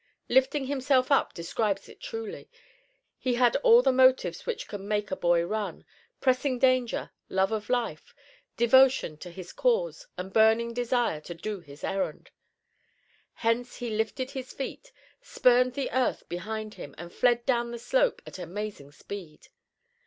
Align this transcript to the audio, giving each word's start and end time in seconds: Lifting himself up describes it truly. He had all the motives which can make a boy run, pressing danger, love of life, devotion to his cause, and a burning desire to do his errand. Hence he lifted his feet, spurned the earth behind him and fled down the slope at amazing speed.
Lifting 0.29 0.65
himself 0.65 1.11
up 1.11 1.31
describes 1.31 1.87
it 1.87 1.99
truly. 2.01 2.49
He 3.19 3.35
had 3.35 3.55
all 3.57 3.83
the 3.83 3.91
motives 3.91 4.47
which 4.47 4.67
can 4.67 4.87
make 4.87 5.11
a 5.11 5.15
boy 5.15 5.43
run, 5.45 5.85
pressing 6.19 6.57
danger, 6.57 7.11
love 7.29 7.51
of 7.51 7.69
life, 7.69 8.15
devotion 8.57 9.15
to 9.17 9.29
his 9.29 9.53
cause, 9.53 10.07
and 10.17 10.29
a 10.29 10.31
burning 10.31 10.73
desire 10.73 11.21
to 11.21 11.35
do 11.35 11.59
his 11.59 11.83
errand. 11.83 12.31
Hence 13.33 13.75
he 13.75 13.91
lifted 13.91 14.31
his 14.31 14.53
feet, 14.53 14.91
spurned 15.21 15.75
the 15.75 15.91
earth 15.91 16.27
behind 16.27 16.73
him 16.73 16.95
and 16.97 17.13
fled 17.13 17.45
down 17.45 17.69
the 17.69 17.77
slope 17.77 18.23
at 18.25 18.39
amazing 18.39 18.91
speed. 18.93 19.49